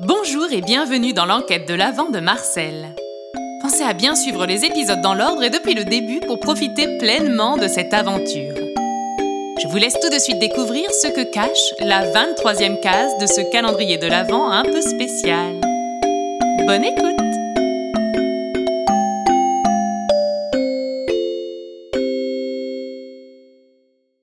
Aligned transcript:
Bonjour 0.00 0.46
et 0.52 0.60
bienvenue 0.60 1.12
dans 1.12 1.26
l'enquête 1.26 1.66
de 1.66 1.74
l'Avent 1.74 2.08
de 2.08 2.20
Marcel. 2.20 2.94
Pensez 3.60 3.82
à 3.82 3.94
bien 3.94 4.14
suivre 4.14 4.46
les 4.46 4.64
épisodes 4.64 5.00
dans 5.00 5.14
l'ordre 5.14 5.42
et 5.42 5.50
depuis 5.50 5.74
le 5.74 5.84
début 5.84 6.20
pour 6.20 6.38
profiter 6.38 6.98
pleinement 6.98 7.56
de 7.56 7.66
cette 7.66 7.92
aventure. 7.92 8.54
Je 9.60 9.66
vous 9.66 9.76
laisse 9.76 9.98
tout 10.00 10.08
de 10.08 10.20
suite 10.20 10.38
découvrir 10.38 10.88
ce 10.92 11.08
que 11.08 11.28
cache 11.32 11.74
la 11.80 12.06
23e 12.12 12.80
case 12.80 13.18
de 13.20 13.26
ce 13.26 13.50
calendrier 13.50 13.98
de 13.98 14.06
l'Avent 14.06 14.48
un 14.52 14.62
peu 14.62 14.80
spécial. 14.80 15.60
Bonne 16.64 16.84
écoute 16.84 17.16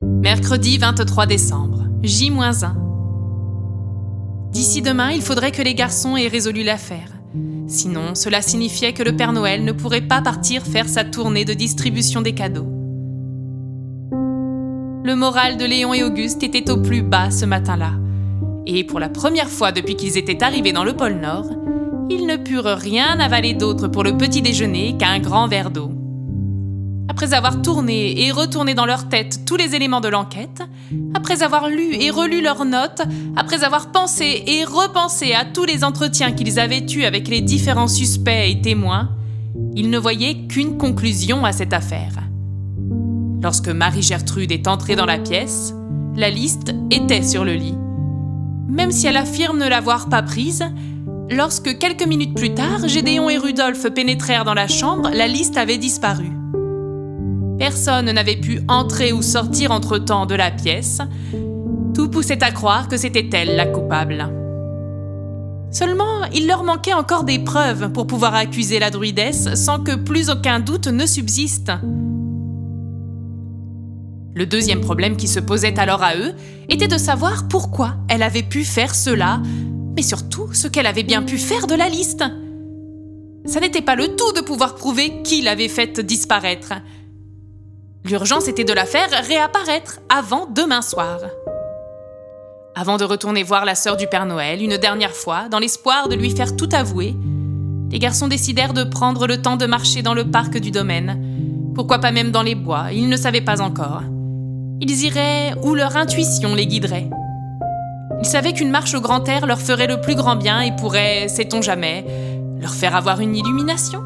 Mercredi 0.02 0.78
23 0.78 1.26
décembre, 1.26 1.84
J-1. 2.02 2.85
D'ici 4.56 4.82
demain, 4.82 5.12
il 5.12 5.22
faudrait 5.22 5.52
que 5.52 5.62
les 5.62 5.76
garçons 5.76 6.16
aient 6.16 6.30
résolu 6.30 6.64
l'affaire. 6.64 7.10
Sinon, 7.68 8.16
cela 8.16 8.42
signifiait 8.42 8.94
que 8.94 9.04
le 9.04 9.14
Père 9.14 9.34
Noël 9.34 9.66
ne 9.66 9.74
pourrait 9.74 10.08
pas 10.08 10.22
partir 10.22 10.64
faire 10.64 10.88
sa 10.88 11.04
tournée 11.04 11.44
de 11.44 11.54
distribution 11.54 12.22
des 12.22 12.32
cadeaux. 12.34 12.66
Le 15.04 15.14
moral 15.14 15.58
de 15.58 15.66
Léon 15.66 15.94
et 15.94 16.04
Auguste 16.04 16.42
était 16.42 16.72
au 16.72 16.82
plus 16.82 17.02
bas 17.02 17.32
ce 17.32 17.44
matin-là. 17.44 17.96
Et 18.66 18.86
pour 18.86 19.02
la 19.02 19.10
première 19.10 19.50
fois 19.50 19.74
depuis 19.74 19.98
qu'ils 19.98 20.18
étaient 20.18 20.42
arrivés 20.42 20.72
dans 20.72 20.86
le 20.86 20.94
pôle 20.94 21.16
Nord, 21.16 21.50
ils 22.10 22.26
ne 22.26 22.38
purent 22.38 22.78
rien 22.78 23.20
avaler 23.20 23.56
d'autre 23.56 23.90
pour 23.90 24.06
le 24.06 24.16
petit 24.16 24.42
déjeuner 24.42 24.96
qu'un 24.98 25.20
grand 25.20 25.50
verre 25.50 25.70
d'eau. 25.70 25.95
Après 27.16 27.34
avoir 27.34 27.62
tourné 27.62 28.26
et 28.26 28.32
retourné 28.34 28.74
dans 28.74 28.86
leur 28.86 29.08
tête 29.08 29.46
tous 29.46 29.56
les 29.56 29.74
éléments 29.74 30.02
de 30.02 30.10
l'enquête, 30.10 30.62
après 31.14 31.44
avoir 31.44 31.70
lu 31.70 31.96
et 31.96 32.10
relu 32.10 32.42
leurs 32.42 32.66
notes, 32.66 33.04
après 33.38 33.64
avoir 33.64 33.94
pensé 33.94 34.44
et 34.46 34.66
repensé 34.66 35.32
à 35.32 35.46
tous 35.46 35.64
les 35.64 35.86
entretiens 35.86 36.34
qu'ils 36.34 36.60
avaient 36.60 36.86
eus 36.86 37.06
avec 37.06 37.30
les 37.30 37.40
différents 37.40 37.88
suspects 37.88 38.50
et 38.50 38.60
témoins, 38.60 39.12
ils 39.76 39.90
ne 39.90 39.98
voyaient 39.98 40.46
qu'une 40.50 40.78
conclusion 40.78 41.46
à 41.46 41.54
cette 41.54 41.72
affaire. 41.72 42.20
Lorsque 43.42 43.70
Marie-Gertrude 43.70 44.52
est 44.52 44.68
entrée 44.68 44.98
dans 44.98 45.06
la 45.06 45.18
pièce, 45.18 45.74
la 46.18 46.30
liste 46.30 46.74
était 46.92 47.24
sur 47.24 47.46
le 47.46 47.54
lit. 47.54 47.78
Même 48.68 48.92
si 48.92 49.08
elle 49.08 49.16
affirme 49.16 49.60
ne 49.60 49.70
l'avoir 49.70 50.10
pas 50.10 50.22
prise, 50.22 50.66
lorsque 51.32 51.78
quelques 51.78 52.06
minutes 52.06 52.36
plus 52.36 52.54
tard, 52.54 52.90
Gédéon 52.90 53.30
et 53.30 53.38
Rudolphe 53.38 53.90
pénétrèrent 53.94 54.44
dans 54.44 54.54
la 54.54 54.68
chambre, 54.68 55.10
la 55.14 55.30
liste 55.30 55.56
avait 55.56 55.78
disparu. 55.78 56.30
Personne 57.58 58.12
n'avait 58.12 58.36
pu 58.36 58.62
entrer 58.68 59.14
ou 59.14 59.22
sortir 59.22 59.72
entre-temps 59.72 60.26
de 60.26 60.36
la 60.36 60.52
pièce. 60.52 61.00
Tout 61.94 62.10
poussait 62.10 62.44
à 62.44 62.52
croire 62.52 62.88
que 62.90 62.98
c'était 62.98 63.30
elle 63.32 63.56
la 63.56 63.66
coupable. 63.66 64.30
Seulement, 65.72 66.24
il 66.34 66.48
leur 66.48 66.64
manquait 66.64 66.94
encore 66.94 67.24
des 67.24 67.40
preuves 67.40 67.92
pour 67.92 68.08
pouvoir 68.08 68.36
accuser 68.36 68.80
la 68.80 68.92
druidesse 68.92 69.56
sans 69.56 69.80
que 69.80 69.96
plus 69.96 70.30
aucun 70.30 70.60
doute 70.60 70.88
ne 70.88 71.06
subsiste. 71.06 71.72
Le 74.34 74.46
deuxième 74.46 74.82
problème 74.82 75.16
qui 75.16 75.30
se 75.30 75.40
posait 75.40 75.80
alors 75.80 76.04
à 76.04 76.16
eux 76.16 76.34
était 76.68 76.90
de 76.90 76.98
savoir 76.98 77.48
pourquoi 77.48 77.96
elle 78.10 78.24
avait 78.24 78.44
pu 78.44 78.66
faire 78.66 78.94
cela, 78.94 79.42
mais 79.96 80.02
surtout 80.02 80.50
ce 80.54 80.68
qu'elle 80.68 80.88
avait 80.88 81.04
bien 81.04 81.22
pu 81.22 81.38
faire 81.38 81.68
de 81.68 81.76
la 81.76 81.88
liste. 81.88 82.24
Ça 83.46 83.62
n'était 83.62 83.82
pas 83.82 83.96
le 83.96 84.08
tout 84.16 84.34
de 84.34 84.42
pouvoir 84.42 84.76
prouver 84.76 85.22
qui 85.24 85.42
l'avait 85.42 85.70
faite 85.70 86.02
disparaître. 86.02 86.74
L'urgence 88.08 88.48
était 88.48 88.64
de 88.64 88.72
la 88.72 88.86
faire 88.86 89.10
réapparaître 89.28 90.00
avant 90.10 90.46
demain 90.46 90.84
soir. 90.84 91.22
Avant 92.76 92.98
de 92.98 93.04
retourner 93.04 93.42
voir 93.42 93.66
la 93.66 93.74
sœur 93.74 93.98
du 93.98 94.06
Père 94.06 94.28
Noël 94.28 94.62
une 94.62 94.78
dernière 94.78 95.16
fois, 95.16 95.50
dans 95.50 95.58
l'espoir 95.58 96.08
de 96.08 96.14
lui 96.14 96.30
faire 96.30 96.56
tout 96.56 96.70
avouer, 96.72 97.16
les 97.90 97.98
garçons 97.98 98.28
décidèrent 98.28 98.74
de 98.74 98.84
prendre 98.84 99.26
le 99.26 99.42
temps 99.42 99.58
de 99.58 99.66
marcher 99.66 100.04
dans 100.04 100.14
le 100.14 100.30
parc 100.30 100.60
du 100.60 100.70
domaine. 100.70 101.74
Pourquoi 101.74 101.98
pas 101.98 102.12
même 102.12 102.30
dans 102.30 102.44
les 102.44 102.54
bois, 102.54 102.92
ils 102.94 103.10
ne 103.10 103.18
savaient 103.18 103.42
pas 103.42 103.60
encore. 103.60 104.04
Ils 104.82 105.04
iraient 105.04 105.56
où 105.64 105.74
leur 105.74 105.98
intuition 105.98 106.54
les 106.54 106.68
guiderait. 106.68 107.10
Ils 108.20 108.28
savaient 108.28 108.54
qu'une 108.54 108.70
marche 108.70 108.94
au 108.94 109.02
grand 109.02 109.28
air 109.28 109.48
leur 109.48 109.60
ferait 109.60 109.88
le 109.88 110.00
plus 110.00 110.16
grand 110.16 110.36
bien 110.36 110.62
et 110.62 110.76
pourrait, 110.76 111.28
sait-on 111.28 111.64
jamais, 111.64 112.06
leur 112.62 112.76
faire 112.76 112.96
avoir 112.96 113.20
une 113.20 113.36
illumination. 113.36 114.04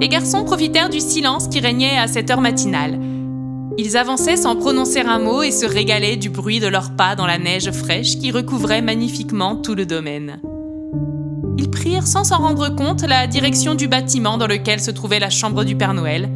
Les 0.00 0.08
garçons 0.08 0.44
profitèrent 0.44 0.90
du 0.90 1.00
silence 1.00 1.48
qui 1.48 1.58
régnait 1.58 1.98
à 1.98 2.06
cette 2.06 2.30
heure 2.30 2.40
matinale. 2.40 3.00
Ils 3.78 3.96
avançaient 3.96 4.36
sans 4.36 4.54
prononcer 4.54 5.00
un 5.00 5.18
mot 5.18 5.42
et 5.42 5.50
se 5.50 5.66
régalaient 5.66 6.16
du 6.16 6.30
bruit 6.30 6.60
de 6.60 6.68
leurs 6.68 6.94
pas 6.94 7.16
dans 7.16 7.26
la 7.26 7.38
neige 7.38 7.70
fraîche 7.72 8.16
qui 8.16 8.30
recouvrait 8.30 8.80
magnifiquement 8.80 9.56
tout 9.56 9.74
le 9.74 9.86
domaine. 9.86 10.40
Ils 11.58 11.70
prirent 11.70 12.06
sans 12.06 12.22
s'en 12.22 12.38
rendre 12.38 12.68
compte 12.68 13.02
la 13.02 13.26
direction 13.26 13.74
du 13.74 13.88
bâtiment 13.88 14.38
dans 14.38 14.46
lequel 14.46 14.80
se 14.80 14.92
trouvait 14.92 15.18
la 15.18 15.30
chambre 15.30 15.64
du 15.64 15.74
Père 15.74 15.94
Noël, 15.94 16.28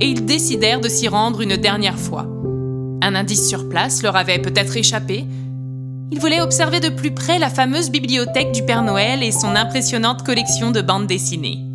et 0.00 0.06
ils 0.06 0.24
décidèrent 0.24 0.80
de 0.80 0.88
s'y 0.88 1.08
rendre 1.08 1.40
une 1.40 1.56
dernière 1.56 1.98
fois. 1.98 2.28
Un 3.02 3.16
indice 3.16 3.48
sur 3.48 3.68
place 3.68 4.04
leur 4.04 4.14
avait 4.14 4.38
peut-être 4.38 4.76
échappé. 4.76 5.24
Ils 6.12 6.20
voulaient 6.20 6.40
observer 6.40 6.78
de 6.78 6.88
plus 6.88 7.10
près 7.10 7.40
la 7.40 7.50
fameuse 7.50 7.90
bibliothèque 7.90 8.52
du 8.52 8.62
Père 8.62 8.82
Noël 8.82 9.24
et 9.24 9.32
son 9.32 9.56
impressionnante 9.56 10.24
collection 10.24 10.70
de 10.70 10.82
bandes 10.82 11.08
dessinées. 11.08 11.71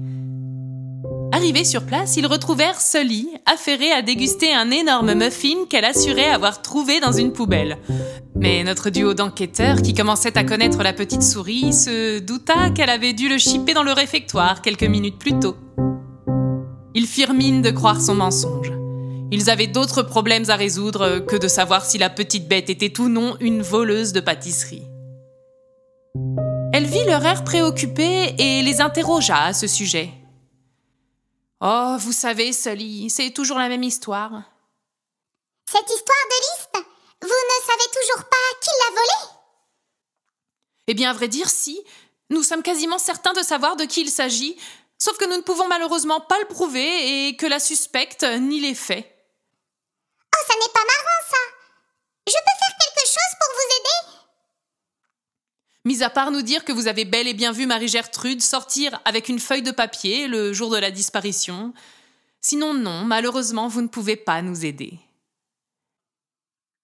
Sur 1.63 1.85
place, 1.85 2.17
ils 2.17 2.27
retrouvèrent 2.27 2.79
Sully, 2.79 3.29
affairée 3.45 3.91
à 3.91 4.01
déguster 4.01 4.53
un 4.53 4.69
énorme 4.69 5.13
muffin 5.13 5.65
qu'elle 5.69 5.85
assurait 5.85 6.29
avoir 6.29 6.61
trouvé 6.61 6.99
dans 6.99 7.11
une 7.11 7.33
poubelle. 7.33 7.77
Mais 8.35 8.63
notre 8.63 8.89
duo 8.89 9.13
d'enquêteurs, 9.13 9.81
qui 9.81 9.93
commençait 9.93 10.37
à 10.37 10.43
connaître 10.43 10.83
la 10.83 10.93
petite 10.93 11.23
souris, 11.23 11.73
se 11.73 12.19
douta 12.19 12.69
qu'elle 12.69 12.89
avait 12.89 13.13
dû 13.13 13.27
le 13.27 13.37
chipper 13.37 13.73
dans 13.73 13.83
le 13.83 13.91
réfectoire 13.91 14.61
quelques 14.61 14.83
minutes 14.83 15.17
plus 15.17 15.39
tôt. 15.39 15.55
Ils 16.93 17.07
firent 17.07 17.33
mine 17.33 17.61
de 17.61 17.71
croire 17.71 18.01
son 18.01 18.15
mensonge. 18.15 18.71
Ils 19.31 19.49
avaient 19.49 19.67
d'autres 19.67 20.03
problèmes 20.03 20.49
à 20.49 20.55
résoudre 20.55 21.19
que 21.19 21.37
de 21.37 21.47
savoir 21.47 21.85
si 21.85 21.97
la 21.97 22.09
petite 22.09 22.47
bête 22.47 22.69
était 22.69 22.99
ou 22.99 23.09
non 23.09 23.35
une 23.39 23.61
voleuse 23.61 24.13
de 24.13 24.19
pâtisserie. 24.19 24.83
Elle 26.71 26.85
vit 26.85 27.05
leur 27.05 27.25
air 27.25 27.43
préoccupé 27.43 28.35
et 28.37 28.61
les 28.61 28.79
interrogea 28.81 29.45
à 29.45 29.53
ce 29.53 29.67
sujet. 29.67 30.11
Oh, 31.59 31.95
vous 31.99 32.11
savez, 32.11 32.53
Sully, 32.53 33.09
c'est 33.09 33.31
toujours 33.31 33.57
la 33.57 33.69
même 33.69 33.83
histoire. 33.83 34.43
Cette 35.69 35.89
histoire 35.89 36.25
de 36.29 36.35
liste 36.35 36.87
Vous 37.21 37.27
ne 37.27 37.65
savez 37.65 37.89
toujours 37.93 38.29
pas 38.29 38.59
qui 38.61 38.69
l'a 38.69 38.95
volée? 38.95 39.33
Eh 40.87 40.93
bien, 40.93 41.09
à 41.09 41.13
vrai 41.13 41.27
dire, 41.27 41.49
si. 41.49 41.83
Nous 42.29 42.43
sommes 42.43 42.61
quasiment 42.61 42.99
certains 42.99 43.33
de 43.33 43.41
savoir 43.41 43.75
de 43.75 43.85
qui 43.85 44.01
il 44.01 44.11
s'agit, 44.11 44.57
sauf 44.99 45.17
que 45.17 45.25
nous 45.25 45.37
ne 45.37 45.41
pouvons 45.41 45.67
malheureusement 45.67 46.19
pas 46.19 46.39
le 46.39 46.45
prouver 46.45 47.27
et 47.27 47.37
que 47.37 47.45
la 47.45 47.59
suspecte 47.59 48.23
ni 48.23 48.59
les 48.59 48.75
faits. 48.75 49.05
Oh, 50.35 50.45
ça 50.47 50.53
n'est 50.53 50.73
pas 50.73 50.79
marrant, 50.79 51.21
ça 51.29 51.37
Je 52.27 52.33
peux 52.33 52.57
faire 52.59 52.77
quelque 52.79 53.07
chose 53.07 53.33
pour 53.39 53.55
vous 53.55 53.75
aider 53.79 54.17
Mis 55.87 56.03
à 56.03 56.09
part 56.09 56.31
nous 56.31 56.41
dire 56.41 56.65
que 56.65 56.73
vous 56.73 56.89
avez 56.89 57.05
bel 57.05 57.29
et 57.29 57.33
bien 57.33 57.53
vu 57.53 57.65
Marie-Gertrude 57.65 58.41
sortir 58.41 58.99
avec 59.05 59.29
une 59.29 59.39
feuille 59.39 59.61
de 59.61 59.71
papier 59.71 60.27
le 60.27 60.51
jour 60.51 60.69
de 60.69 60.77
la 60.77 60.91
disparition. 60.91 61.73
Sinon, 62.41 62.73
non, 62.73 63.05
malheureusement, 63.05 63.69
vous 63.69 63.81
ne 63.81 63.87
pouvez 63.87 64.17
pas 64.17 64.41
nous 64.41 64.65
aider. 64.65 64.99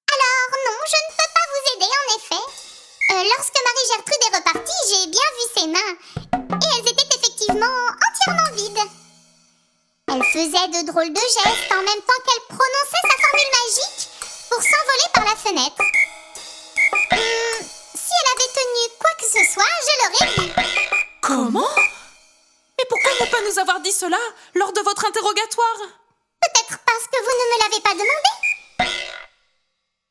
Alors, 0.08 0.52
non, 0.66 0.80
je 0.88 0.96
ne 1.03 1.12
peux 1.18 1.31
pas 1.36 1.47
vous 1.52 1.63
aider, 1.75 1.92
en 2.00 2.08
effet. 2.16 2.46
Euh, 3.12 3.24
lorsque 3.36 3.59
Marie-Gertrude 3.68 4.24
est 4.24 4.38
repartie, 4.38 4.81
j'ai 4.88 5.08
bien 5.12 5.30
vu 5.36 5.46
ses 5.53 5.68
mains. 5.68 5.94
Et 6.62 6.68
elles 6.72 6.90
étaient 6.90 7.18
effectivement 7.18 7.75
entièrement 8.08 8.56
vides. 8.56 8.90
Elle 10.13 10.24
faisait 10.31 10.80
de 10.80 10.88
drôles 10.90 11.12
de 11.12 11.19
gestes 11.19 11.74
en 11.74 11.84
même 11.84 12.03
temps 12.08 12.24
qu'elle 12.24 12.56
prononçait 12.56 13.03
sa 13.03 13.18
formule 13.19 13.52
magique 13.59 14.08
pour 14.50 14.63
s'envoler 14.63 15.09
par 15.13 15.25
la 15.25 15.36
fenêtre. 15.36 16.03
Ce 19.33 19.51
soit, 19.51 19.63
je 19.81 19.94
l'aurais 20.00 20.31
vu. 20.35 20.45
Comment? 21.21 21.75
Mais 22.77 22.85
pourquoi 22.88 23.12
ne 23.19 23.31
pas 23.31 23.41
nous 23.50 23.59
avoir 23.59 23.80
dit 23.81 23.91
cela 23.91 24.19
lors 24.53 24.71
de 24.74 24.81
votre 24.81 25.06
interrogatoire? 25.06 25.80
Peut-être 26.41 26.77
parce 26.85 27.07
que 27.07 27.18
vous 27.19 27.35
ne 27.39 27.47
me 27.50 27.57
l'avez 27.63 27.81
pas 27.81 27.94
demandé. 27.94 28.31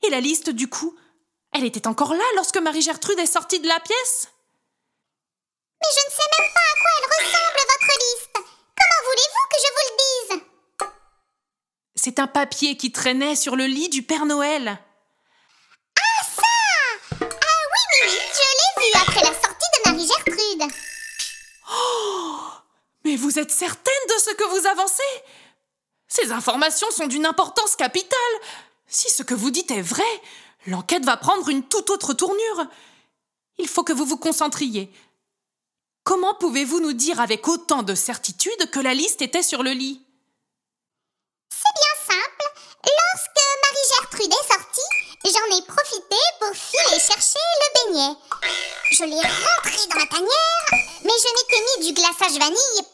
Et 0.03 0.11
la 0.11 0.21
liste, 0.21 0.51
du 0.51 0.69
coup? 0.69 0.99
Elle 1.53 1.65
était 1.65 1.87
encore 1.87 2.15
là 2.15 2.25
lorsque 2.35 2.57
Marie-Gertrude 2.57 3.19
est 3.19 3.27
sortie 3.27 3.61
de 3.61 3.69
la 3.69 3.79
pièce? 3.79 4.29
Mais 5.81 5.89
je 5.95 6.07
ne 6.07 6.13
sais 6.13 6.31
même 6.39 6.51
pas 6.53 6.61
à 6.61 6.77
quoi 6.81 6.91
elle 6.99 7.11
ressemble, 7.25 7.61
votre 7.71 7.93
liste. 8.01 8.35
Comment 8.35 9.03
voulez-vous 9.05 9.47
que 9.51 9.59
je 9.63 9.71
vous 9.73 9.85
le 9.89 9.97
dise? 10.03 10.43
C'est 11.95 12.19
un 12.19 12.27
papier 12.27 12.77
qui 12.77 12.91
traînait 12.91 13.37
sur 13.37 13.55
le 13.55 13.67
lit 13.67 13.89
du 13.89 14.03
Père 14.03 14.27
Noël. 14.27 14.79
Êtes 23.43 23.51
certaine 23.51 24.07
de 24.09 24.21
ce 24.23 24.31
que 24.31 24.45
vous 24.45 24.67
avancez? 24.67 25.03
Ces 26.09 26.33
informations 26.33 26.91
sont 26.91 27.07
d'une 27.07 27.27
importance 27.27 27.77
capitale. 27.77 28.19
Si 28.87 29.11
ce 29.11 29.23
que 29.23 29.35
vous 29.35 29.51
dites 29.51 29.71
est 29.71 29.83
vrai, 29.83 30.23
l'enquête 30.67 31.05
va 31.05 31.17
prendre 31.17 31.49
une 31.49 31.67
toute 31.67 31.91
autre 31.91 32.15
tournure. 32.15 32.67
Il 33.59 33.69
faut 33.69 33.85
que 33.85 33.93
vous 33.93 34.05
vous 34.05 34.19
concentriez. 34.19 34.93
Comment 36.05 36.35
pouvez-vous 36.35 36.81
nous 36.81 36.93
dire 36.93 37.21
avec 37.21 37.47
autant 37.49 37.83
de 37.83 37.95
certitude 37.95 38.71
que 38.71 38.81
la 38.81 38.93
liste 38.93 39.23
était 39.23 39.43
sur 39.43 39.63
le 39.63 39.71
lit? 39.71 40.03
C'est 41.51 41.75
bien 41.75 42.17
simple. 42.17 42.45
Lorsque 42.85 43.43
Marie-Gertrude 43.65 44.33
est 44.33 44.53
sortie, 44.53 44.93
j'en 45.25 45.57
ai 45.57 45.63
profité 45.63 46.17
pour 46.41 46.55
filer 46.55 47.01
chercher 47.01 47.39
le 47.61 47.93
beignet. 47.93 48.19
Je 48.91 49.05
l'ai 49.05 49.17
rentré 49.17 49.87
dans 49.89 49.99
la 49.99 50.07
tanière, 50.07 50.67
mais 51.05 51.13
je 51.23 51.29
m'étais 51.35 51.65
mis 51.79 51.87
du 51.87 51.95
glaçage 51.95 52.39
vanille. 52.39 52.92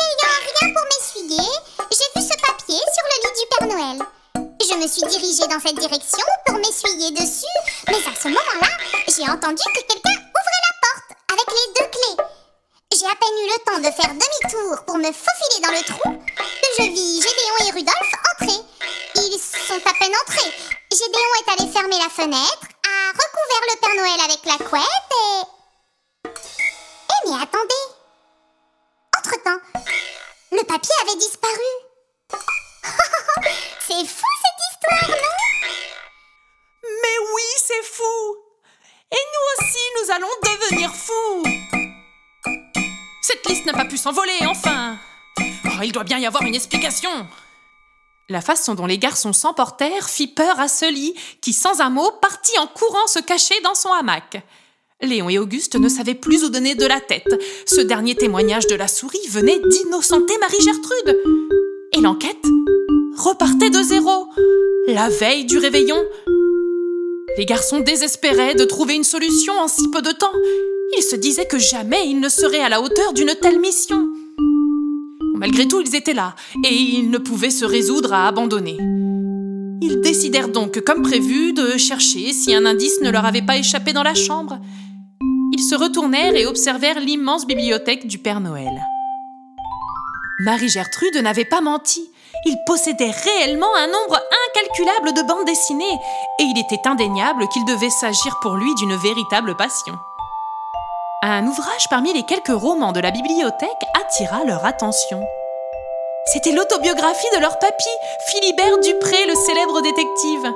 N'ayant 0.00 0.40
rien 0.48 0.72
pour 0.72 0.84
m'essuyer, 0.88 1.50
j'ai 1.90 2.10
vu 2.16 2.26
ce 2.26 2.36
papier 2.40 2.80
sur 2.80 3.04
le 3.10 3.16
lit 3.20 3.34
du 3.36 3.46
Père 3.50 3.68
Noël. 3.68 3.98
Je 4.60 4.74
me 4.76 4.86
suis 4.88 5.02
dirigée 5.02 5.46
dans 5.46 5.60
cette 5.60 5.78
direction 5.78 6.24
pour 6.46 6.56
m'essuyer 6.56 7.10
dessus, 7.10 7.56
mais 7.88 8.00
à 8.00 8.14
ce 8.16 8.28
moment-là, 8.28 8.72
j'ai 9.08 9.28
entendu 9.28 9.62
que 9.62 9.82
quelqu'un 9.84 10.16
ouvrait 10.16 10.64
la 10.64 10.74
porte 10.80 11.10
avec 11.32 11.48
les 11.52 11.66
deux 11.76 11.88
clés. 11.92 12.24
J'ai 12.96 13.06
à 13.06 13.16
peine 13.20 13.38
eu 13.44 13.48
le 13.52 13.60
temps 13.64 13.82
de 13.84 13.92
faire 13.94 14.12
demi-tour 14.14 14.84
pour 14.86 14.96
me 14.96 15.12
faufiler 15.12 15.60
dans 15.62 15.76
le 15.76 15.84
trou 15.84 16.10
que 16.36 16.68
je 16.78 16.88
vis 16.88 17.20
Gédéon 17.20 17.56
et 17.68 17.72
Rudolph 17.72 18.14
entrer. 18.32 18.60
Ils 19.16 19.38
sont 19.38 19.84
à 19.84 19.94
peine 19.98 20.16
entrés. 20.24 20.52
Gédéon 20.90 21.32
est 21.40 21.52
allé 21.52 21.72
fermer 21.72 21.98
la 21.98 22.08
fenêtre, 22.08 22.64
a 22.88 23.12
recouvert 23.12 23.64
le 23.68 23.76
Père 23.80 23.96
Noël 23.96 24.20
avec 24.24 24.40
la 24.46 24.64
couette 24.64 25.09
pas 43.72 43.84
pu 43.84 43.96
s'envoler, 43.96 44.46
enfin 44.46 44.96
oh, 45.40 45.82
Il 45.82 45.92
doit 45.92 46.04
bien 46.04 46.18
y 46.18 46.26
avoir 46.26 46.42
une 46.44 46.54
explication 46.54 47.10
La 48.28 48.40
façon 48.40 48.74
dont 48.74 48.86
les 48.86 48.98
garçons 48.98 49.32
s'emportèrent 49.32 50.08
fit 50.08 50.28
peur 50.28 50.58
à 50.58 50.66
lit, 50.90 51.14
qui, 51.40 51.52
sans 51.52 51.80
un 51.80 51.90
mot, 51.90 52.10
partit 52.20 52.58
en 52.58 52.66
courant 52.66 53.06
se 53.06 53.18
cacher 53.18 53.60
dans 53.62 53.74
son 53.74 53.92
hamac. 53.92 54.42
Léon 55.02 55.30
et 55.30 55.38
Auguste 55.38 55.76
ne 55.76 55.88
savaient 55.88 56.14
plus 56.14 56.44
où 56.44 56.50
donner 56.50 56.74
de 56.74 56.86
la 56.86 57.00
tête. 57.00 57.34
Ce 57.66 57.80
dernier 57.80 58.14
témoignage 58.14 58.66
de 58.66 58.74
la 58.74 58.88
souris 58.88 59.26
venait 59.30 59.58
d'innocenter 59.58 60.36
Marie-Gertrude. 60.38 61.18
Et 61.96 62.00
l'enquête 62.00 62.44
repartait 63.16 63.70
de 63.70 63.82
zéro. 63.82 64.28
La 64.88 65.08
veille 65.08 65.44
du 65.44 65.58
réveillon, 65.58 66.02
les 67.36 67.46
garçons 67.46 67.80
désespéraient 67.80 68.54
de 68.54 68.64
trouver 68.64 68.94
une 68.94 69.04
solution 69.04 69.54
en 69.58 69.68
si 69.68 69.88
peu 69.90 70.02
de 70.02 70.10
temps. 70.10 70.32
Ils 70.96 71.02
se 71.02 71.16
disaient 71.16 71.46
que 71.46 71.58
jamais 71.58 72.08
ils 72.08 72.20
ne 72.20 72.28
seraient 72.28 72.60
à 72.60 72.68
la 72.68 72.80
hauteur 72.80 73.12
d'une 73.12 73.34
telle 73.40 73.60
mission. 73.60 74.08
Malgré 75.36 75.66
tout, 75.66 75.80
ils 75.80 75.94
étaient 75.94 76.14
là, 76.14 76.34
et 76.64 76.74
ils 76.74 77.10
ne 77.10 77.18
pouvaient 77.18 77.50
se 77.50 77.64
résoudre 77.64 78.12
à 78.12 78.26
abandonner. 78.26 78.76
Ils 79.82 80.00
décidèrent 80.02 80.48
donc, 80.48 80.80
comme 80.80 81.02
prévu, 81.02 81.52
de 81.52 81.78
chercher 81.78 82.32
si 82.32 82.54
un 82.54 82.66
indice 82.66 83.00
ne 83.00 83.10
leur 83.10 83.24
avait 83.24 83.40
pas 83.40 83.56
échappé 83.56 83.92
dans 83.92 84.02
la 84.02 84.14
chambre. 84.14 84.58
Ils 85.52 85.62
se 85.62 85.74
retournèrent 85.74 86.34
et 86.34 86.46
observèrent 86.46 87.00
l'immense 87.00 87.46
bibliothèque 87.46 88.06
du 88.06 88.18
Père 88.18 88.40
Noël. 88.40 88.82
Marie-Gertrude 90.40 91.16
n'avait 91.22 91.44
pas 91.44 91.60
menti. 91.60 92.10
Il 92.46 92.56
possédait 92.66 93.10
réellement 93.10 93.74
un 93.76 93.86
nombre 93.86 94.20
incalculable 94.48 95.12
de 95.14 95.26
bandes 95.26 95.46
dessinées, 95.46 95.98
et 96.38 96.42
il 96.42 96.58
était 96.58 96.88
indéniable 96.88 97.48
qu'il 97.48 97.64
devait 97.64 97.90
s'agir 97.90 98.38
pour 98.40 98.56
lui 98.56 98.74
d'une 98.74 98.96
véritable 98.96 99.56
passion. 99.56 99.94
Un 101.22 101.46
ouvrage 101.46 101.86
parmi 101.90 102.14
les 102.14 102.22
quelques 102.22 102.48
romans 102.48 102.92
de 102.92 103.00
la 103.00 103.10
bibliothèque 103.10 103.84
attira 104.00 104.42
leur 104.44 104.64
attention. 104.64 105.22
C'était 106.32 106.50
l'autobiographie 106.50 107.26
de 107.34 107.40
leur 107.40 107.58
papy, 107.58 107.90
Philibert 108.26 108.78
Dupré, 108.78 109.26
le 109.26 109.34
célèbre 109.34 109.82
détective. 109.82 110.50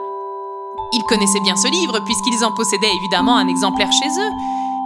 Ils 0.94 1.02
connaissaient 1.02 1.40
bien 1.40 1.56
ce 1.56 1.68
livre 1.68 2.00
puisqu'ils 2.06 2.42
en 2.46 2.54
possédaient 2.54 2.94
évidemment 2.96 3.36
un 3.36 3.46
exemplaire 3.46 3.92
chez 3.92 4.08
eux, 4.08 4.30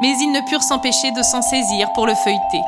mais 0.01 0.19
ils 0.19 0.33
ne 0.33 0.41
purent 0.49 0.65
s'empêcher 0.65 1.13
de 1.13 1.23
s'en 1.23 1.43
saisir 1.43 1.93
pour 1.95 2.09
le 2.09 2.15
feuilleter. 2.17 2.63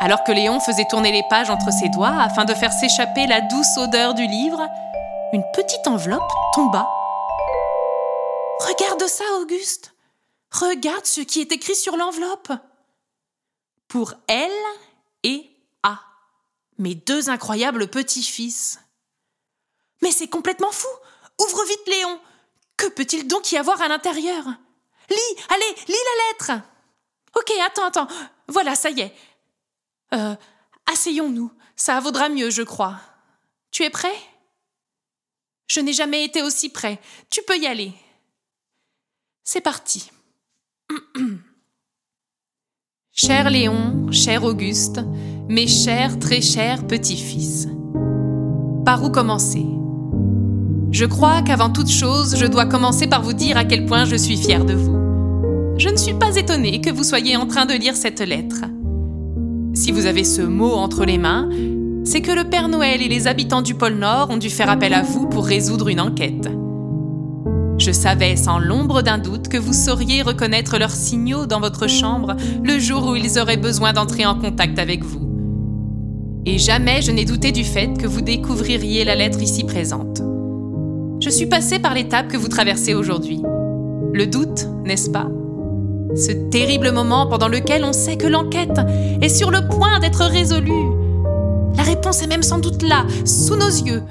Alors 0.00 0.24
que 0.24 0.32
Léon 0.32 0.58
faisait 0.60 0.86
tourner 0.88 1.12
les 1.12 1.24
pages 1.28 1.50
entre 1.50 1.70
ses 1.70 1.90
doigts 1.90 2.16
afin 2.18 2.46
de 2.46 2.54
faire 2.54 2.72
s'échapper 2.72 3.26
la 3.26 3.42
douce 3.42 3.76
odeur 3.76 4.14
du 4.14 4.26
livre, 4.26 4.66
une 5.34 5.44
petite 5.52 5.86
enveloppe 5.86 6.32
tomba. 6.54 6.88
Regarde 8.60 9.06
ça, 9.06 9.24
Auguste. 9.42 9.95
Regarde 10.50 11.06
ce 11.06 11.20
qui 11.20 11.40
est 11.40 11.52
écrit 11.52 11.76
sur 11.76 11.96
l'enveloppe. 11.96 12.52
Pour 13.88 14.14
elle 14.26 14.50
et 15.22 15.48
A, 15.82 16.00
mes 16.78 16.94
deux 16.94 17.30
incroyables 17.30 17.88
petits-fils. 17.88 18.80
Mais 20.02 20.10
c'est 20.10 20.28
complètement 20.28 20.72
fou. 20.72 20.88
Ouvre 21.40 21.64
vite, 21.64 21.86
Léon. 21.86 22.20
Que 22.76 22.88
peut-il 22.88 23.26
donc 23.26 23.52
y 23.52 23.56
avoir 23.56 23.80
à 23.80 23.88
l'intérieur? 23.88 24.44
Lis, 25.08 25.44
allez, 25.48 25.74
lis 25.88 25.94
la 25.94 26.28
lettre. 26.54 26.66
Ok, 27.36 27.52
attends, 27.64 27.86
attends. 27.86 28.08
Voilà, 28.48 28.74
ça 28.74 28.90
y 28.90 29.00
est. 29.00 29.14
Euh, 30.14 30.34
asseyons-nous, 30.86 31.52
ça 31.76 32.00
vaudra 32.00 32.28
mieux, 32.28 32.50
je 32.50 32.62
crois. 32.62 32.98
Tu 33.70 33.82
es 33.82 33.90
prêt? 33.90 34.16
Je 35.68 35.80
n'ai 35.80 35.92
jamais 35.92 36.24
été 36.24 36.42
aussi 36.42 36.68
prêt. 36.68 37.00
Tu 37.30 37.42
peux 37.42 37.56
y 37.56 37.66
aller. 37.66 37.92
C'est 39.44 39.60
parti. 39.60 40.10
cher 43.12 43.50
Léon, 43.50 44.10
cher 44.10 44.44
Auguste, 44.44 45.00
mes 45.48 45.66
chers, 45.66 46.18
très 46.18 46.40
chers 46.40 46.86
petits-fils. 46.86 47.68
Par 48.84 49.02
où 49.04 49.10
commencer? 49.10 49.66
Je 50.92 51.04
crois 51.04 51.42
qu'avant 51.42 51.70
toute 51.70 51.90
chose, 51.90 52.36
je 52.38 52.46
dois 52.46 52.66
commencer 52.66 53.06
par 53.06 53.22
vous 53.22 53.32
dire 53.32 53.56
à 53.56 53.64
quel 53.64 53.86
point 53.86 54.04
je 54.04 54.16
suis 54.16 54.36
fier 54.36 54.64
de 54.64 54.74
vous. 54.74 54.96
Je 55.78 55.88
ne 55.88 55.96
suis 55.96 56.14
pas 56.14 56.36
étonnée 56.36 56.80
que 56.80 56.90
vous 56.90 57.04
soyez 57.04 57.36
en 57.36 57.46
train 57.46 57.66
de 57.66 57.74
lire 57.74 57.96
cette 57.96 58.20
lettre. 58.20 58.64
Si 59.74 59.92
vous 59.92 60.06
avez 60.06 60.24
ce 60.24 60.42
mot 60.42 60.72
entre 60.72 61.04
les 61.04 61.18
mains, 61.18 61.50
c'est 62.04 62.22
que 62.22 62.32
le 62.32 62.44
Père 62.44 62.68
Noël 62.68 63.02
et 63.02 63.08
les 63.08 63.26
habitants 63.26 63.62
du 63.62 63.74
pôle 63.74 63.94
Nord 63.94 64.30
ont 64.30 64.36
dû 64.36 64.48
faire 64.48 64.70
appel 64.70 64.94
à 64.94 65.02
vous 65.02 65.26
pour 65.26 65.44
résoudre 65.44 65.88
une 65.88 66.00
enquête. 66.00 66.48
Je 67.86 67.92
savais 67.92 68.34
sans 68.34 68.58
l'ombre 68.58 69.00
d'un 69.00 69.16
doute 69.16 69.46
que 69.46 69.56
vous 69.56 69.72
sauriez 69.72 70.22
reconnaître 70.22 70.76
leurs 70.76 70.90
signaux 70.90 71.46
dans 71.46 71.60
votre 71.60 71.86
chambre 71.86 72.34
le 72.64 72.80
jour 72.80 73.06
où 73.06 73.14
ils 73.14 73.38
auraient 73.38 73.56
besoin 73.56 73.92
d'entrer 73.92 74.26
en 74.26 74.34
contact 74.34 74.80
avec 74.80 75.04
vous. 75.04 75.20
Et 76.46 76.58
jamais 76.58 77.00
je 77.00 77.12
n'ai 77.12 77.24
douté 77.24 77.52
du 77.52 77.62
fait 77.62 77.96
que 77.96 78.08
vous 78.08 78.22
découvririez 78.22 79.04
la 79.04 79.14
lettre 79.14 79.40
ici 79.40 79.62
présente. 79.62 80.20
Je 81.20 81.30
suis 81.30 81.46
passée 81.46 81.78
par 81.78 81.94
l'étape 81.94 82.26
que 82.26 82.36
vous 82.36 82.48
traversez 82.48 82.92
aujourd'hui. 82.92 83.40
Le 84.12 84.26
doute, 84.26 84.66
n'est-ce 84.84 85.08
pas? 85.08 85.28
Ce 86.16 86.32
terrible 86.32 86.90
moment 86.90 87.28
pendant 87.28 87.46
lequel 87.46 87.84
on 87.84 87.92
sait 87.92 88.16
que 88.16 88.26
l'enquête 88.26 88.80
est 89.22 89.28
sur 89.28 89.52
le 89.52 89.68
point 89.68 90.00
d'être 90.00 90.24
résolue. 90.24 90.72
La 91.76 91.84
réponse 91.84 92.20
est 92.20 92.26
même 92.26 92.42
sans 92.42 92.58
doute 92.58 92.82
là, 92.82 93.06
sous 93.24 93.54
nos 93.54 93.68
yeux. 93.68 94.02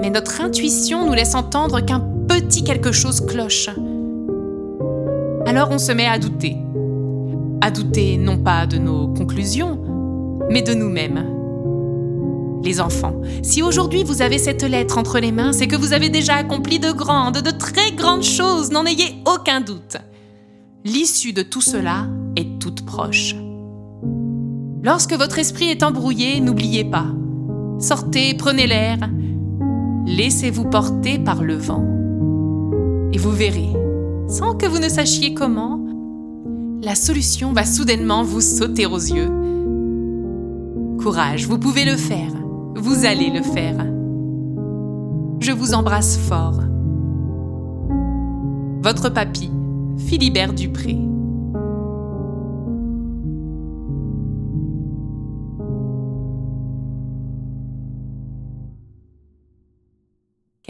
Mais 0.00 0.08
notre 0.08 0.40
intuition 0.40 1.04
nous 1.04 1.12
laisse 1.12 1.34
entendre 1.34 1.80
qu'un 1.80 2.00
petit 2.30 2.62
quelque 2.62 2.92
chose 2.92 3.20
cloche. 3.26 3.68
Alors 5.46 5.70
on 5.72 5.78
se 5.78 5.90
met 5.90 6.06
à 6.06 6.16
douter. 6.16 6.56
À 7.60 7.72
douter 7.72 8.16
non 8.18 8.38
pas 8.38 8.68
de 8.68 8.78
nos 8.78 9.08
conclusions, 9.08 9.80
mais 10.48 10.62
de 10.62 10.72
nous-mêmes. 10.72 11.26
Les 12.62 12.80
enfants, 12.80 13.20
si 13.42 13.62
aujourd'hui 13.62 14.04
vous 14.04 14.22
avez 14.22 14.38
cette 14.38 14.62
lettre 14.62 14.96
entre 14.96 15.18
les 15.18 15.32
mains, 15.32 15.52
c'est 15.52 15.66
que 15.66 15.74
vous 15.74 15.92
avez 15.92 16.08
déjà 16.08 16.36
accompli 16.36 16.78
de 16.78 16.92
grandes, 16.92 17.42
de 17.42 17.50
très 17.50 17.90
grandes 17.92 18.22
choses, 18.22 18.70
n'en 18.70 18.86
ayez 18.86 19.16
aucun 19.26 19.60
doute. 19.60 19.96
L'issue 20.84 21.32
de 21.32 21.42
tout 21.42 21.62
cela 21.62 22.06
est 22.36 22.60
toute 22.60 22.86
proche. 22.86 23.34
Lorsque 24.84 25.14
votre 25.14 25.40
esprit 25.40 25.68
est 25.68 25.82
embrouillé, 25.82 26.40
n'oubliez 26.40 26.84
pas. 26.84 27.06
Sortez, 27.80 28.34
prenez 28.34 28.68
l'air. 28.68 28.98
Laissez-vous 30.06 30.70
porter 30.70 31.18
par 31.18 31.42
le 31.42 31.56
vent. 31.56 31.99
Et 33.12 33.18
vous 33.18 33.32
verrez, 33.32 33.72
sans 34.28 34.54
que 34.54 34.66
vous 34.66 34.78
ne 34.78 34.88
sachiez 34.88 35.34
comment, 35.34 35.80
la 36.82 36.94
solution 36.94 37.52
va 37.52 37.64
soudainement 37.64 38.22
vous 38.22 38.40
sauter 38.40 38.86
aux 38.86 38.98
yeux. 38.98 39.28
Courage, 41.02 41.46
vous 41.46 41.58
pouvez 41.58 41.84
le 41.84 41.96
faire. 41.96 42.32
Vous 42.76 43.04
allez 43.04 43.30
le 43.30 43.42
faire. 43.42 43.84
Je 45.40 45.52
vous 45.52 45.74
embrasse 45.74 46.18
fort. 46.18 46.60
Votre 48.82 49.08
papy, 49.08 49.50
Philibert 49.98 50.52
Dupré. 50.52 51.09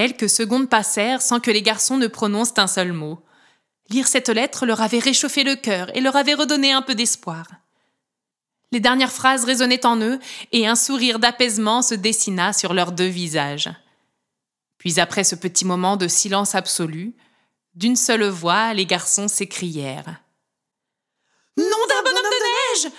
Quelques 0.01 0.31
secondes 0.31 0.71
passèrent 0.71 1.21
sans 1.21 1.41
que 1.41 1.51
les 1.51 1.61
garçons 1.61 1.99
ne 1.99 2.07
prononcent 2.07 2.55
un 2.57 2.67
seul 2.67 2.95
mot. 2.95 3.23
Lire 3.91 4.09
cette 4.09 4.31
lettre 4.31 4.65
leur 4.65 4.81
avait 4.81 4.99
réchauffé 4.99 5.45
le 5.45 5.57
cœur 5.57 5.95
et 5.95 6.01
leur 6.01 6.17
avait 6.17 6.33
redonné 6.33 6.73
un 6.73 6.81
peu 6.81 6.95
d'espoir. 6.95 7.45
Les 8.73 8.81
dernières 8.81 9.13
phrases 9.13 9.45
résonnaient 9.45 9.85
en 9.85 10.01
eux 10.01 10.19
et 10.53 10.67
un 10.67 10.75
sourire 10.75 11.19
d'apaisement 11.19 11.83
se 11.83 11.95
dessina 11.95 12.55
sur 12.55 12.73
leurs 12.73 12.93
deux 12.93 13.09
visages. 13.09 13.69
Puis 14.79 15.01
après 15.01 15.23
ce 15.23 15.35
petit 15.35 15.67
moment 15.67 15.99
de 15.99 16.09
silence 16.09 16.55
absolu, 16.55 17.15
d'une 17.75 17.95
seule 17.95 18.25
voix, 18.25 18.73
les 18.73 18.87
garçons 18.87 19.29
s'écrièrent. 19.29 20.23
Nom 21.59 21.87
d'un 21.91 22.03
bonhomme 22.03 22.23
de 22.25 22.85
neige 22.87 22.93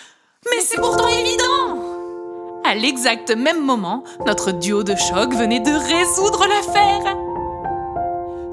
Mais 0.52 0.62
c'est 0.62 0.78
pourtant 0.80 1.08
évident 1.08 1.71
À 2.72 2.74
l'exact 2.74 3.36
même 3.36 3.60
moment, 3.66 4.02
notre 4.26 4.54
duo 4.54 4.82
de 4.84 4.96
choc 4.96 5.34
venait 5.34 5.60
de 5.60 5.72
résoudre 5.72 6.48
l'affaire. 6.48 7.18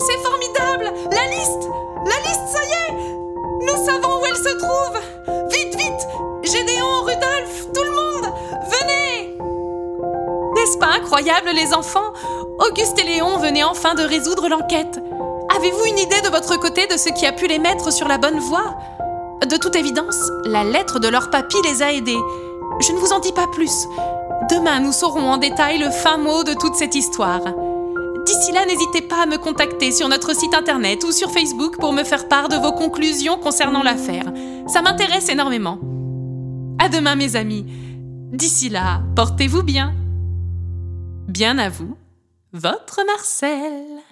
C'est 0.00 0.18
formidable! 0.26 0.92
La 1.12 1.24
liste! 1.30 1.68
La 2.04 2.18
liste, 2.26 2.48
ça 2.52 2.58
y 2.64 2.72
est! 2.88 2.96
Nous 3.60 3.86
savons 3.86 4.20
où 4.20 4.24
elle 4.28 4.36
se 4.36 4.58
trouve! 4.58 4.98
Vite, 5.50 5.76
vite! 5.76 6.08
Gédéon, 6.42 7.02
Rudolf, 7.02 7.68
tout 7.72 7.84
le 7.84 7.90
monde 7.92 8.34
Venez! 8.64 9.38
N'est-ce 10.56 10.78
pas 10.78 10.96
incroyable, 10.96 11.50
les 11.54 11.72
enfants? 11.72 12.12
Auguste 12.58 12.98
et 12.98 13.04
Léon 13.04 13.36
venaient 13.36 13.62
enfin 13.62 13.94
de 13.94 14.02
résoudre 14.02 14.48
l'enquête. 14.48 14.98
Avez-vous 15.56 15.84
une 15.84 15.98
idée 15.98 16.22
de 16.22 16.30
votre 16.30 16.58
côté 16.58 16.88
de 16.88 16.96
ce 16.96 17.10
qui 17.10 17.24
a 17.24 17.30
pu 17.30 17.46
les 17.46 17.60
mettre 17.60 17.92
sur 17.92 18.08
la 18.08 18.18
bonne 18.18 18.40
voie? 18.40 18.74
De 19.48 19.56
toute 19.56 19.76
évidence, 19.76 20.18
la 20.44 20.64
lettre 20.64 20.98
de 20.98 21.06
leur 21.06 21.30
papy 21.30 21.58
les 21.62 21.82
a 21.82 21.92
aidés. 21.92 22.18
Je 22.80 22.92
ne 22.92 22.98
vous 22.98 23.12
en 23.12 23.18
dis 23.18 23.32
pas 23.32 23.46
plus. 23.48 23.86
Demain, 24.50 24.80
nous 24.80 24.92
saurons 24.92 25.30
en 25.30 25.36
détail 25.36 25.78
le 25.78 25.90
fin 25.90 26.16
mot 26.16 26.44
de 26.44 26.54
toute 26.54 26.76
cette 26.76 26.94
histoire. 26.94 27.40
D'ici 28.24 28.52
là, 28.52 28.64
n'hésitez 28.66 29.02
pas 29.02 29.22
à 29.22 29.26
me 29.26 29.36
contacter 29.36 29.90
sur 29.90 30.08
notre 30.08 30.34
site 30.34 30.54
internet 30.54 31.02
ou 31.04 31.12
sur 31.12 31.30
Facebook 31.30 31.78
pour 31.78 31.92
me 31.92 32.04
faire 32.04 32.28
part 32.28 32.48
de 32.48 32.56
vos 32.56 32.72
conclusions 32.72 33.38
concernant 33.38 33.82
l'affaire. 33.82 34.32
Ça 34.68 34.82
m'intéresse 34.82 35.28
énormément. 35.28 35.78
À 36.78 36.88
demain, 36.88 37.16
mes 37.16 37.36
amis. 37.36 37.66
D'ici 38.32 38.68
là, 38.68 39.02
portez-vous 39.16 39.62
bien. 39.62 39.94
Bien 41.26 41.58
à 41.58 41.68
vous, 41.68 41.96
votre 42.52 43.00
Marcel. 43.06 44.02